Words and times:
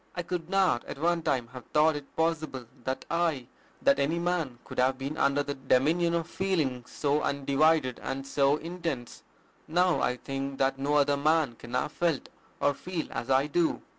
I 0.15 0.23
could 0.23 0.49
not 0.49 0.83
at 0.85 0.97
one 0.97 1.21
time 1.21 1.49
have 1.49 1.65
thought 1.75 1.95
it 1.95 2.15
possible 2.15 2.65
that 2.85 3.05
I, 3.11 3.45
that 3.83 3.99
any 3.99 4.17
man, 4.17 4.57
could 4.65 4.79
have 4.79 4.97
been 4.97 5.15
under 5.15 5.43
the 5.43 5.53
dominion 5.53 6.15
of 6.15 6.27
feelings 6.27 6.89
so 6.89 7.21
undivided 7.21 7.99
and 8.01 8.25
so 8.25 8.55
intense: 8.57 9.21
now 9.67 10.01
I 10.01 10.17
think 10.17 10.57
that 10.57 10.79
no 10.79 10.95
other 10.95 11.17
man 11.17 11.53
can 11.53 11.75
have 11.75 11.91
felt 11.91 12.29
or 12.59 12.73
feel 12.73 13.09
as 13.11 13.29
I 13.29 13.45
do." 13.45 13.83